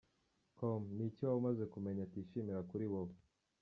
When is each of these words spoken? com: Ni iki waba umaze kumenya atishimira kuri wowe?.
com: 0.57 0.81
Ni 0.95 1.03
iki 1.09 1.21
waba 1.23 1.39
umaze 1.41 1.63
kumenya 1.73 2.01
atishimira 2.03 2.67
kuri 2.69 2.85
wowe?. 2.91 3.15